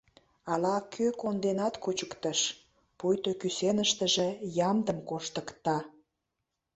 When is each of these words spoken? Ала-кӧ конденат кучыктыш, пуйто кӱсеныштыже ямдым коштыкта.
Ала-кӧ 0.51 1.05
конденат 1.21 1.75
кучыктыш, 1.83 2.39
пуйто 2.97 3.31
кӱсеныштыже 3.41 4.27
ямдым 4.69 4.99
коштыкта. 5.09 5.77